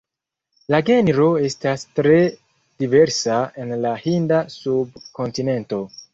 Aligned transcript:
La 0.75 0.77
genro 0.85 1.27
estas 1.49 1.83
tre 1.99 2.15
diversa 2.85 3.37
en 3.65 3.75
la 3.85 3.93
Hinda 4.09 4.43
subkontinento. 4.57 5.85